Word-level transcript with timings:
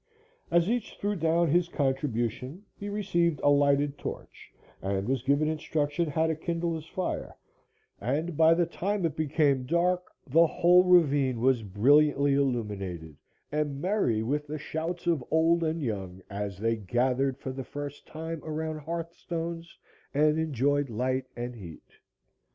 As 0.49 0.67
each 0.67 0.97
threw 0.97 1.15
down 1.15 1.47
his 1.49 1.69
contribution 1.69 2.65
he 2.75 2.89
received 2.89 3.39
a 3.43 3.49
lighted 3.51 3.99
torch 3.99 4.51
and 4.81 5.07
was 5.07 5.21
given 5.21 5.47
instruction 5.47 6.07
how 6.09 6.25
to 6.25 6.33
kindle 6.35 6.73
his 6.73 6.87
fire, 6.87 7.35
and, 7.99 8.35
by 8.35 8.55
the 8.55 8.65
time 8.65 9.05
it 9.05 9.15
became 9.15 9.67
dark, 9.67 10.11
the 10.25 10.47
whole 10.47 10.83
ravine 10.83 11.39
was 11.39 11.61
brilliantly 11.61 12.33
illuminated 12.33 13.15
and 13.51 13.79
merry 13.79 14.23
with 14.23 14.47
the 14.47 14.57
shouts 14.57 15.05
of 15.05 15.23
old 15.29 15.63
and 15.63 15.83
young 15.83 16.23
as 16.31 16.57
they 16.57 16.75
gathered 16.77 17.37
for 17.37 17.51
the 17.51 17.63
first 17.63 18.07
time 18.07 18.43
around 18.43 18.79
hearthstones 18.79 19.77
and 20.15 20.39
enjoyed 20.39 20.89
light 20.89 21.27
and 21.35 21.53
heat. 21.53 21.99